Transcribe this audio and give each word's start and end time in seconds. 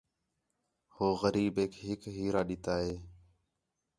ہو 0.93 1.07
غریب 1.21 1.55
ہِک 1.83 2.01
ہیرا 2.15 2.41
ݙِتّا 2.47 2.75
ہِے 2.83 2.93